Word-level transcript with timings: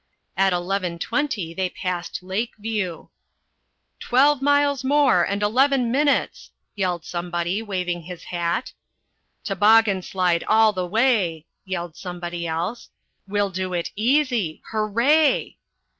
At 0.35 0.51
eleven 0.51 0.97
twenty 0.97 1.53
they 1.53 1.69
passed 1.69 2.23
Lake 2.23 2.53
View. 2.57 3.11
"Twelve 3.99 4.41
miles 4.41 4.83
more, 4.83 5.21
and 5.21 5.43
11 5.43 5.91
minutes," 5.91 6.49
yelled 6.75 7.05
somebody, 7.05 7.61
waving 7.61 8.01
his 8.01 8.23
hat. 8.23 8.73
"Toboggan 9.43 10.01
slide 10.01 10.43
all 10.45 10.73
the 10.73 10.87
way," 10.87 11.45
yelled 11.65 11.95
somebody 11.95 12.47
else. 12.47 12.89
"We'll 13.27 13.51
do 13.51 13.73
it 13.75 13.91
easy. 13.95 14.63
Hooray!" 14.71 15.57